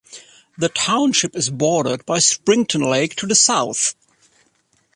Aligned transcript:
The 0.57 0.69
township 0.69 1.35
is 1.35 1.51
bordered 1.51 2.07
by 2.07 2.17
Springton 2.17 2.81
Lake 2.81 3.15
to 3.17 3.27
the 3.27 3.35
south. 3.35 3.93